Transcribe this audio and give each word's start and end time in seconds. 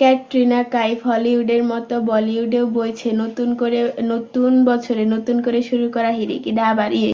ক্যাটরিনা 0.00 0.58
কাইফহলিউডের 0.72 1.62
মতো 1.70 1.94
বলিউডেও 2.08 2.64
বইছে 2.74 3.08
নতুন 3.22 3.48
বছরে 4.68 5.02
নতুন 5.14 5.36
করে 5.44 5.60
শুরু 5.68 5.86
করার 5.94 6.14
হিড়িক। 6.18 6.42